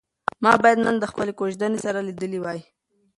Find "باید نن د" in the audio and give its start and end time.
0.61-1.05